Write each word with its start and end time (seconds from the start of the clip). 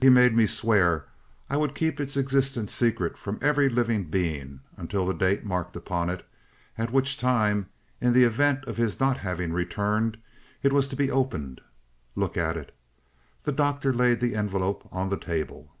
"He 0.00 0.08
made 0.08 0.34
me 0.34 0.46
swear 0.46 1.04
I 1.50 1.58
would 1.58 1.74
keep 1.74 2.00
its 2.00 2.16
existence 2.16 2.72
secret 2.72 3.18
from 3.18 3.38
every 3.42 3.68
living 3.68 4.04
being, 4.04 4.60
until 4.78 5.04
the 5.04 5.12
date 5.12 5.44
marked 5.44 5.76
upon 5.76 6.08
it, 6.08 6.26
at 6.78 6.90
which 6.90 7.18
time, 7.18 7.66
in 8.00 8.14
the 8.14 8.24
event 8.24 8.64
of 8.64 8.78
his 8.78 8.98
not 8.98 9.18
having 9.18 9.52
returned, 9.52 10.16
it 10.62 10.72
was 10.72 10.88
to 10.88 10.96
be 10.96 11.10
opened. 11.10 11.60
Look 12.16 12.34
at 12.38 12.56
it." 12.56 12.74
The 13.44 13.52
Doctor 13.52 13.92
laid 13.92 14.20
the 14.20 14.36
envelope 14.36 14.88
on 14.90 15.10
the 15.10 15.18
table. 15.18 15.74